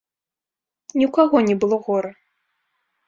[0.97, 2.11] Ні ў каго не было гора.